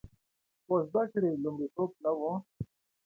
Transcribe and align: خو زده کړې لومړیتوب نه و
خو 0.65 0.75
زده 0.87 1.03
کړې 1.11 1.31
لومړیتوب 1.43 1.91
نه 2.03 2.11
و 2.17 2.21